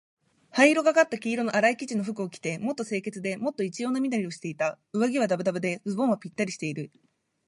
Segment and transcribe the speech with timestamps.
[0.49, 4.79] 灰色がかった黄色のあらい生地の服を着て、もっと清潔で、もっと一様な身なりをしていた。
[4.93, 6.89] 上衣はだぶだぶで、ズボンはぴったりしている。